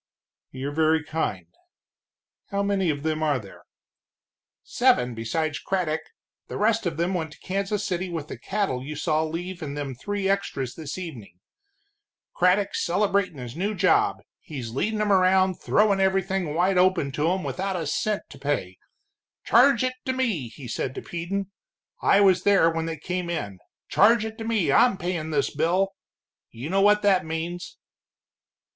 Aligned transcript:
"You're 0.49 0.71
very 0.71 1.03
kind. 1.03 1.45
How 2.49 2.63
many 2.63 2.89
of 2.89 3.03
them 3.03 3.21
are 3.21 3.37
there?" 3.37 3.61
"Seven 4.63 5.13
besides 5.13 5.59
Craddock, 5.59 6.01
the 6.47 6.57
rest 6.57 6.87
of 6.87 6.97
them 6.97 7.13
went 7.13 7.33
to 7.33 7.39
Kansas 7.41 7.85
City 7.85 8.09
with 8.09 8.27
the 8.27 8.39
cattle 8.39 8.83
you 8.83 8.95
saw 8.95 9.23
leave 9.23 9.61
in 9.61 9.75
them 9.75 9.93
three 9.93 10.27
extras 10.27 10.73
this 10.73 10.97
evening. 10.97 11.37
Craddock's 12.33 12.83
celebratin' 12.83 13.37
his 13.37 13.55
new 13.55 13.75
job, 13.75 14.23
he's 14.39 14.71
leadin' 14.71 14.99
'em 15.01 15.11
around 15.11 15.61
throwin' 15.61 15.99
everything 15.99 16.55
wide 16.55 16.79
open 16.79 17.11
to 17.11 17.31
'em 17.31 17.43
without 17.43 17.75
a 17.75 17.85
cent 17.85 18.23
to 18.29 18.39
pay. 18.39 18.79
'Charge 19.43 19.83
it 19.83 19.93
to 20.05 20.13
me' 20.13 20.49
he 20.49 20.67
said 20.67 20.95
to 20.95 21.03
Peden 21.03 21.51
I 22.01 22.21
was 22.21 22.41
there 22.41 22.71
when 22.71 22.87
they 22.87 22.97
came 22.97 23.29
in 23.29 23.59
'charge 23.87 24.25
it 24.25 24.39
to 24.39 24.43
me, 24.45 24.71
I'm 24.71 24.97
payin' 24.97 25.29
this 25.29 25.55
bill.' 25.55 25.93
You 26.49 26.71
know 26.71 26.81
what 26.81 27.03
that 27.03 27.23
means." 27.23 27.77